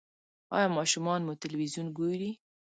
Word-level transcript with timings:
ایا 0.55 0.67
ماشومان 0.77 1.19
مو 1.25 1.33
تلویزیون 1.43 1.87
ګوري؟ 1.97 2.31